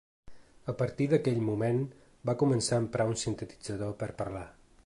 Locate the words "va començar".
2.31-2.75